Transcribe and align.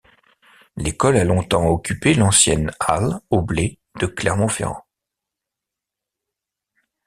L'école 0.77 1.15
a 1.17 1.23
longtemps 1.23 1.67
occupé 1.69 2.15
l’ancienne 2.15 2.71
Halle 2.79 3.19
aux 3.29 3.43
blés 3.43 3.77
de 3.99 4.07
Clermont-Ferrand. 4.07 4.83